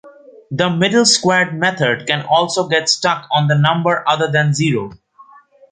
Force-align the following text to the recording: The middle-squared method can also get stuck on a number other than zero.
The 0.49 0.67
middle-squared 0.67 1.53
method 1.59 2.07
can 2.07 2.25
also 2.25 2.67
get 2.67 2.89
stuck 2.89 3.27
on 3.31 3.51
a 3.51 3.55
number 3.55 4.03
other 4.09 4.31
than 4.31 4.51
zero. 4.51 4.91